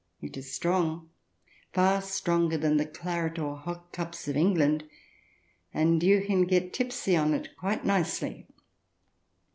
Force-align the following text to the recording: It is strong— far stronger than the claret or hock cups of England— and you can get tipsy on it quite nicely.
It 0.19 0.35
is 0.35 0.51
strong— 0.51 1.11
far 1.75 2.01
stronger 2.01 2.57
than 2.57 2.77
the 2.77 2.87
claret 2.87 3.37
or 3.37 3.55
hock 3.55 3.91
cups 3.91 4.27
of 4.27 4.35
England— 4.35 4.83
and 5.75 6.01
you 6.01 6.25
can 6.25 6.45
get 6.45 6.73
tipsy 6.73 7.15
on 7.15 7.35
it 7.35 7.55
quite 7.55 7.85
nicely. 7.85 8.47